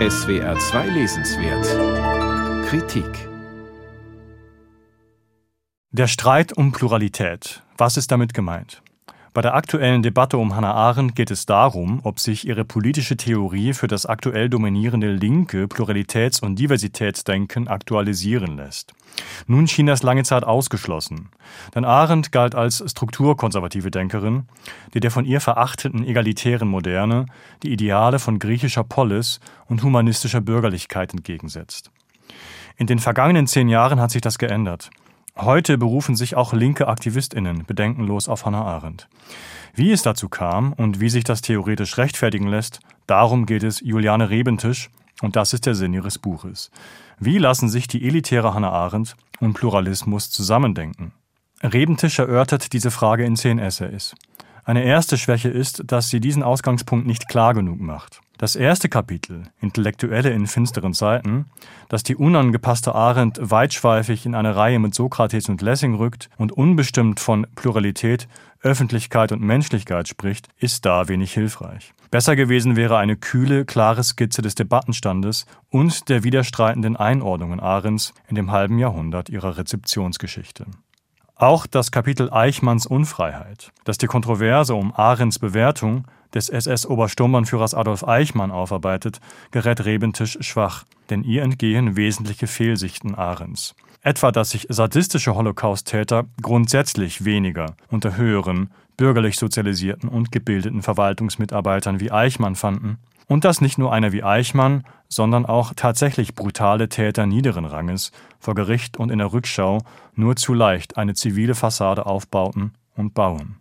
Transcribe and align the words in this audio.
SWR 0.00 0.58
2 0.58 0.88
Lesenswert 0.88 2.66
Kritik 2.66 3.28
Der 5.92 6.08
Streit 6.08 6.52
um 6.52 6.72
Pluralität. 6.72 7.62
Was 7.78 7.96
ist 7.96 8.10
damit 8.10 8.34
gemeint? 8.34 8.82
Bei 9.34 9.42
der 9.42 9.56
aktuellen 9.56 10.04
Debatte 10.04 10.38
um 10.38 10.54
Hannah 10.54 10.74
Arendt 10.74 11.16
geht 11.16 11.32
es 11.32 11.44
darum, 11.44 11.98
ob 12.04 12.20
sich 12.20 12.46
ihre 12.46 12.64
politische 12.64 13.16
Theorie 13.16 13.72
für 13.72 13.88
das 13.88 14.06
aktuell 14.06 14.48
dominierende 14.48 15.10
linke 15.10 15.64
Pluralitäts- 15.64 16.40
und 16.40 16.56
Diversitätsdenken 16.56 17.66
aktualisieren 17.66 18.56
lässt. 18.56 18.94
Nun 19.48 19.66
schien 19.66 19.86
das 19.86 20.04
lange 20.04 20.22
Zeit 20.22 20.44
ausgeschlossen, 20.44 21.30
denn 21.74 21.84
Arendt 21.84 22.30
galt 22.30 22.54
als 22.54 22.84
strukturkonservative 22.88 23.90
Denkerin, 23.90 24.46
die 24.94 25.00
der 25.00 25.10
von 25.10 25.24
ihr 25.24 25.40
verachteten 25.40 26.06
egalitären 26.06 26.68
Moderne 26.68 27.26
die 27.64 27.72
Ideale 27.72 28.20
von 28.20 28.38
griechischer 28.38 28.84
Polis 28.84 29.40
und 29.66 29.82
humanistischer 29.82 30.42
Bürgerlichkeit 30.42 31.12
entgegensetzt. 31.12 31.90
In 32.76 32.86
den 32.86 33.00
vergangenen 33.00 33.48
zehn 33.48 33.68
Jahren 33.68 34.00
hat 34.00 34.12
sich 34.12 34.22
das 34.22 34.38
geändert. 34.38 34.90
Heute 35.36 35.78
berufen 35.78 36.14
sich 36.14 36.36
auch 36.36 36.52
linke 36.52 36.86
AktivistInnen 36.86 37.64
bedenkenlos 37.64 38.28
auf 38.28 38.46
Hannah 38.46 38.64
Arendt. 38.64 39.08
Wie 39.74 39.90
es 39.90 40.02
dazu 40.02 40.28
kam 40.28 40.72
und 40.74 41.00
wie 41.00 41.08
sich 41.08 41.24
das 41.24 41.42
theoretisch 41.42 41.98
rechtfertigen 41.98 42.46
lässt, 42.46 42.78
darum 43.08 43.44
geht 43.44 43.64
es 43.64 43.80
Juliane 43.80 44.30
Rebentisch 44.30 44.90
und 45.22 45.34
das 45.34 45.52
ist 45.52 45.66
der 45.66 45.74
Sinn 45.74 45.92
ihres 45.92 46.18
Buches. 46.18 46.70
Wie 47.18 47.38
lassen 47.38 47.68
sich 47.68 47.88
die 47.88 48.06
elitäre 48.06 48.54
Hannah 48.54 48.70
Arendt 48.70 49.16
und 49.40 49.54
Pluralismus 49.54 50.30
zusammendenken? 50.30 51.12
Rebentisch 51.64 52.20
erörtert 52.20 52.72
diese 52.72 52.92
Frage 52.92 53.24
in 53.24 53.34
zehn 53.34 53.58
Essays. 53.58 54.14
Eine 54.64 54.84
erste 54.84 55.18
Schwäche 55.18 55.48
ist, 55.48 55.82
dass 55.86 56.10
sie 56.10 56.20
diesen 56.20 56.44
Ausgangspunkt 56.44 57.08
nicht 57.08 57.28
klar 57.28 57.54
genug 57.54 57.80
macht. 57.80 58.20
Das 58.36 58.56
erste 58.56 58.88
Kapitel, 58.88 59.44
Intellektuelle 59.60 60.30
in 60.30 60.48
finsteren 60.48 60.92
Zeiten, 60.92 61.46
das 61.88 62.02
die 62.02 62.16
unangepasste 62.16 62.92
Arendt 62.92 63.38
weitschweifig 63.40 64.26
in 64.26 64.34
eine 64.34 64.56
Reihe 64.56 64.80
mit 64.80 64.92
Sokrates 64.92 65.48
und 65.48 65.62
Lessing 65.62 65.94
rückt 65.94 66.28
und 66.36 66.50
unbestimmt 66.50 67.20
von 67.20 67.46
Pluralität, 67.54 68.26
Öffentlichkeit 68.60 69.30
und 69.30 69.40
Menschlichkeit 69.40 70.08
spricht, 70.08 70.48
ist 70.58 70.84
da 70.84 71.06
wenig 71.06 71.32
hilfreich. 71.32 71.94
Besser 72.10 72.34
gewesen 72.34 72.74
wäre 72.74 72.98
eine 72.98 73.16
kühle, 73.16 73.64
klare 73.64 74.02
Skizze 74.02 74.42
des 74.42 74.56
Debattenstandes 74.56 75.46
und 75.70 76.08
der 76.08 76.24
widerstreitenden 76.24 76.96
Einordnungen 76.96 77.60
Arends 77.60 78.14
in 78.26 78.34
dem 78.34 78.50
halben 78.50 78.78
Jahrhundert 78.78 79.28
ihrer 79.28 79.58
Rezeptionsgeschichte. 79.58 80.66
Auch 81.36 81.66
das 81.66 81.90
Kapitel 81.90 82.32
Eichmanns 82.32 82.86
Unfreiheit, 82.86 83.72
das 83.84 83.98
die 83.98 84.06
Kontroverse 84.06 84.74
um 84.76 84.94
Arends 84.94 85.40
Bewertung 85.40 86.04
des 86.32 86.48
SS-Obersturmbannführers 86.48 87.74
Adolf 87.74 88.06
Eichmann 88.06 88.52
aufarbeitet, 88.52 89.20
gerät 89.50 89.84
Rebentisch 89.84 90.38
schwach, 90.40 90.84
denn 91.10 91.24
ihr 91.24 91.42
entgehen 91.42 91.96
wesentliche 91.96 92.46
Fehlsichten 92.46 93.16
Ahrens. 93.16 93.74
Etwa, 94.02 94.30
dass 94.30 94.50
sich 94.50 94.66
sadistische 94.68 95.34
Holocaust-Täter 95.34 96.26
grundsätzlich 96.40 97.24
weniger 97.24 97.74
unter 97.90 98.16
höheren, 98.16 98.70
bürgerlich 98.96 99.36
sozialisierten 99.36 100.08
und 100.08 100.30
gebildeten 100.30 100.82
Verwaltungsmitarbeitern 100.82 101.98
wie 101.98 102.12
Eichmann 102.12 102.54
fanden 102.54 102.98
und 103.26 103.44
dass 103.44 103.60
nicht 103.60 103.78
nur 103.78 103.92
einer 103.92 104.12
wie 104.12 104.22
Eichmann, 104.22 104.84
sondern 105.08 105.46
auch 105.46 105.72
tatsächlich 105.74 106.34
brutale 106.34 106.88
Täter 106.88 107.26
niederen 107.26 107.64
Ranges 107.64 108.12
vor 108.38 108.54
Gericht 108.54 108.96
und 108.96 109.10
in 109.10 109.18
der 109.18 109.32
Rückschau 109.32 109.82
nur 110.14 110.36
zu 110.36 110.54
leicht 110.54 110.96
eine 110.96 111.14
zivile 111.14 111.54
Fassade 111.54 112.06
aufbauten 112.06 112.72
und 112.96 113.14
bauen. 113.14 113.56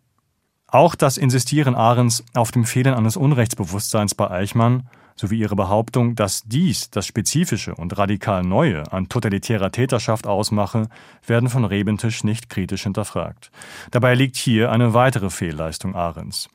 Auch 0.67 0.95
das 0.95 1.17
Insistieren 1.17 1.75
Ahrens 1.75 2.23
auf 2.34 2.52
dem 2.52 2.66
Fehlen 2.66 2.95
eines 2.95 3.16
Unrechtsbewusstseins 3.16 4.16
bei 4.16 4.30
Eichmann 4.31 4.89
sowie 5.16 5.39
ihre 5.39 5.56
Behauptung, 5.56 6.16
dass 6.16 6.44
dies 6.44 6.89
das 6.89 7.06
Spezifische 7.06 7.75
und 7.75 7.97
radikal 7.97 8.44
Neue 8.44 8.92
an 8.92 9.09
totalitärer 9.09 9.72
Täterschaft 9.72 10.28
ausmache, 10.28 10.88
werden 11.25 11.50
von 11.50 11.66
Rebentisch 11.66 12.24
nicht 12.24 12.50
kritisch 12.50 12.84
hinterfragt. 12.84 13.51
Dabei 13.91 14.16
liegt 14.16 14.35
hier 14.35 14.72
eine 14.72 14.94
weitere 14.94 15.29
Fehlleistung 15.29 15.96
Ahrens. 15.96 16.50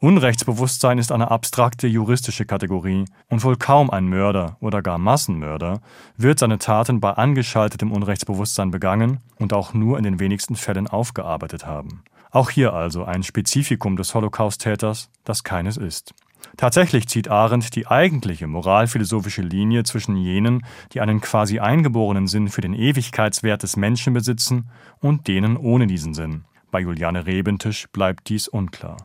Unrechtsbewusstsein 0.00 0.98
ist 0.98 1.12
eine 1.12 1.30
abstrakte 1.30 1.86
juristische 1.86 2.46
Kategorie 2.46 3.04
und 3.28 3.44
wohl 3.44 3.56
kaum 3.56 3.90
ein 3.90 4.08
Mörder 4.08 4.56
oder 4.60 4.82
gar 4.82 4.98
Massenmörder 4.98 5.80
wird 6.16 6.38
seine 6.38 6.58
Taten 6.58 7.00
bei 7.00 7.12
angeschaltetem 7.12 7.92
Unrechtsbewusstsein 7.92 8.70
begangen 8.70 9.20
und 9.36 9.52
auch 9.52 9.74
nur 9.74 9.98
in 9.98 10.04
den 10.04 10.20
wenigsten 10.20 10.56
Fällen 10.56 10.86
aufgearbeitet 10.86 11.66
haben. 11.66 12.02
Auch 12.30 12.50
hier 12.50 12.74
also 12.74 13.04
ein 13.04 13.22
Spezifikum 13.22 13.96
des 13.96 14.14
Holocaust-Täters, 14.14 15.10
das 15.24 15.44
keines 15.44 15.76
ist. 15.76 16.14
Tatsächlich 16.56 17.08
zieht 17.08 17.28
Arendt 17.28 17.74
die 17.76 17.86
eigentliche 17.86 18.46
moralphilosophische 18.46 19.42
Linie 19.42 19.84
zwischen 19.84 20.16
jenen, 20.16 20.64
die 20.92 21.00
einen 21.00 21.20
quasi 21.20 21.60
eingeborenen 21.60 22.26
Sinn 22.26 22.48
für 22.48 22.60
den 22.60 22.74
Ewigkeitswert 22.74 23.62
des 23.62 23.76
Menschen 23.76 24.14
besitzen, 24.14 24.70
und 25.00 25.28
denen 25.28 25.56
ohne 25.56 25.86
diesen 25.86 26.14
Sinn. 26.14 26.44
Bei 26.70 26.80
Juliane 26.80 27.26
Rebentisch 27.26 27.86
bleibt 27.92 28.28
dies 28.28 28.48
unklar. 28.48 28.96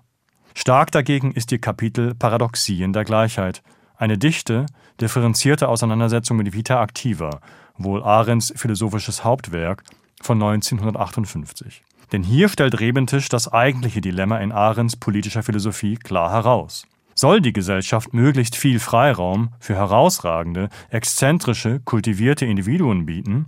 Stark 0.55 0.91
dagegen 0.91 1.31
ist 1.31 1.51
ihr 1.51 1.59
Kapitel 1.59 2.13
Paradoxien 2.15 2.93
der 2.93 3.05
Gleichheit, 3.05 3.63
eine 3.95 4.17
dichte, 4.17 4.65
differenzierte 4.99 5.69
Auseinandersetzung 5.69 6.37
mit 6.37 6.53
Vita 6.53 6.81
Activa, 6.83 7.39
wohl 7.77 8.03
Arends 8.03 8.53
philosophisches 8.55 9.23
Hauptwerk 9.23 9.83
von 10.21 10.41
1958. 10.41 11.83
Denn 12.11 12.23
hier 12.23 12.49
stellt 12.49 12.79
Rebentisch 12.79 13.29
das 13.29 13.51
eigentliche 13.51 14.01
Dilemma 14.01 14.37
in 14.37 14.51
Arends 14.51 14.95
politischer 14.95 15.41
Philosophie 15.41 15.95
klar 15.95 16.31
heraus. 16.31 16.85
Soll 17.23 17.39
die 17.39 17.53
Gesellschaft 17.53 18.13
möglichst 18.13 18.57
viel 18.57 18.81
Freiraum 18.81 19.53
für 19.57 19.75
herausragende, 19.75 20.67
exzentrische, 20.89 21.79
kultivierte 21.79 22.45
Individuen 22.45 23.05
bieten, 23.05 23.45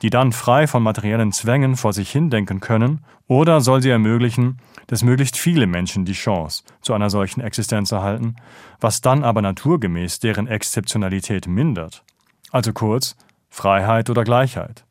die 0.00 0.08
dann 0.08 0.32
frei 0.32 0.66
von 0.66 0.82
materiellen 0.82 1.30
Zwängen 1.32 1.76
vor 1.76 1.92
sich 1.92 2.10
hindenken 2.10 2.60
können, 2.60 3.04
oder 3.26 3.60
soll 3.60 3.82
sie 3.82 3.90
ermöglichen, 3.90 4.62
dass 4.86 5.02
möglichst 5.02 5.36
viele 5.36 5.66
Menschen 5.66 6.06
die 6.06 6.14
Chance 6.14 6.62
zu 6.80 6.94
einer 6.94 7.10
solchen 7.10 7.42
Existenz 7.42 7.92
erhalten, 7.92 8.36
was 8.80 9.02
dann 9.02 9.22
aber 9.24 9.42
naturgemäß 9.42 10.20
deren 10.20 10.46
Exzeptionalität 10.46 11.46
mindert? 11.46 12.04
Also 12.50 12.72
kurz, 12.72 13.14
Freiheit 13.50 14.08
oder 14.08 14.24
Gleichheit. 14.24 14.86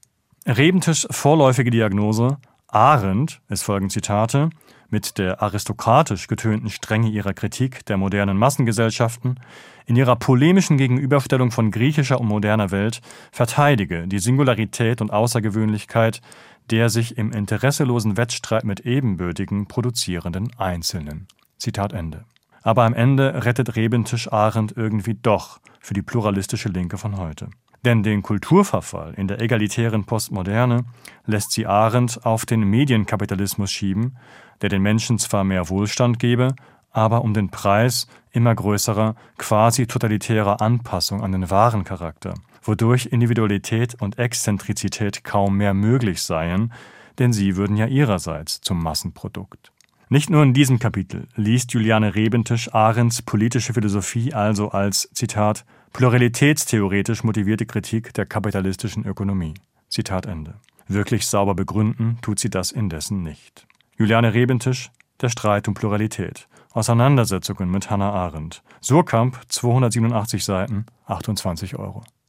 Rebentischs 0.46 1.08
vorläufige 1.10 1.72
Diagnose 1.72 2.38
Arendt, 2.68 3.42
es 3.48 3.64
folgen 3.64 3.90
Zitate, 3.90 4.52
mit 4.90 5.18
der 5.18 5.42
aristokratisch 5.42 6.28
getönten 6.28 6.70
Strenge 6.70 7.10
ihrer 7.10 7.34
Kritik 7.34 7.86
der 7.86 7.98
modernen 7.98 8.38
Massengesellschaften, 8.38 9.40
in 9.86 9.96
ihrer 9.96 10.16
polemischen 10.16 10.78
Gegenüberstellung 10.78 11.52
von 11.52 11.72
griechischer 11.72 12.20
und 12.20 12.28
moderner 12.28 12.72
Welt 12.72 13.02
verteidige 13.32 14.08
die 14.08 14.20
Singularität 14.20 15.02
und 15.02 15.12
Außergewöhnlichkeit 15.12 16.22
der 16.70 16.90
sich 16.90 17.18
im 17.18 17.32
interesselosen 17.32 18.18
Wettstreit 18.18 18.64
mit 18.64 18.82
ebenbürtigen 18.82 19.68
produzierenden 19.68 20.52
Einzelnen. 20.58 21.28
Zitat 21.58 21.94
Ende. 21.94 22.26
Aber 22.62 22.84
am 22.84 22.94
Ende 22.94 23.46
rettet 23.46 23.76
Rebentisch 23.76 24.32
Arendt 24.32 24.76
irgendwie 24.76 25.14
doch 25.14 25.60
für 25.80 25.94
die 25.94 26.02
pluralistische 26.02 26.70
Linke 26.70 26.98
von 26.98 27.18
heute. 27.18 27.50
Denn 27.86 28.04
den 28.04 28.24
Kulturverfall 28.24 29.14
in 29.16 29.28
der 29.28 29.42
egalitären 29.42 30.06
Postmoderne 30.06 30.86
lässt 31.26 31.52
sie 31.52 31.68
Arendt 31.68 32.26
auf 32.26 32.46
den 32.46 32.62
Medienkapitalismus 32.62 33.72
schieben, 33.72 34.18
der 34.62 34.70
den 34.70 34.82
Menschen 34.82 35.20
zwar 35.20 35.44
mehr 35.44 35.70
Wohlstand 35.70 36.20
gebe, 36.20 36.56
aber 36.92 37.22
um 37.22 37.34
den 37.34 37.50
Preis 37.50 38.08
immer 38.32 38.56
größerer, 38.56 39.16
quasi 39.38 39.88
totalitärer 39.88 40.62
Anpassung 40.62 41.22
an 41.22 41.32
den 41.32 41.50
wahren 41.50 41.84
Charakter, 41.84 42.34
wodurch 42.64 43.08
Individualität 43.08 43.96
und 44.02 44.18
Exzentrizität 44.18 45.24
kaum 45.24 45.58
mehr 45.58 45.74
möglich 45.74 46.22
seien, 46.22 46.74
denn 47.20 47.34
sie 47.34 47.56
würden 47.56 47.78
ja 47.78 47.86
ihrerseits 47.88 48.62
zum 48.62 48.82
Massenprodukt. 48.82 49.72
Nicht 50.10 50.30
nur 50.30 50.42
in 50.42 50.54
diesem 50.54 50.80
Kapitel 50.80 51.28
liest 51.36 51.74
Juliane 51.74 52.16
Rebentisch 52.16 52.74
Arends 52.74 53.22
politische 53.22 53.74
Philosophie 53.74 54.34
also 54.34 54.70
als, 54.70 55.10
Zitat, 55.14 55.66
pluralitätstheoretisch 55.98 57.24
motivierte 57.24 57.66
Kritik 57.66 58.14
der 58.14 58.28
kapitalistischen 58.28 59.04
Ökonomie. 59.04 59.56
Zitat 59.90 60.28
Ende. 60.28 60.54
Wirklich 60.88 61.26
sauber 61.26 61.56
begründen 61.56 62.20
tut 62.22 62.38
sie 62.38 62.52
das 62.52 62.72
indessen 62.72 63.24
nicht. 63.24 63.66
Juliane 63.98 64.32
Rebentisch, 64.36 64.92
Der 65.22 65.30
Streit 65.30 65.68
um 65.68 65.74
Pluralität. 65.74 66.48
Auseinandersetzungen 66.72 67.72
mit 67.72 67.90
Hannah 67.90 68.12
Arendt. 68.12 68.62
Surkamp, 68.80 69.40
287 69.48 70.46
Seiten, 70.46 70.86
28 71.08 71.80
Euro. 71.80 72.04